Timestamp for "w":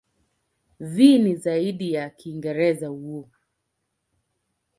2.91-3.29